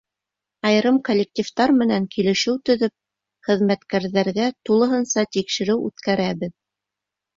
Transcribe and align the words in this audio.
Айырым 0.69 0.95
коллективтар 1.09 1.73
менән 1.81 2.07
килешеү 2.15 2.55
төҙөп, 2.69 2.93
хеҙмәткәрҙәргә 3.49 4.49
тулыһынса 4.71 5.27
тикшереү 5.37 5.79
үткәрәбеҙ. 5.91 6.57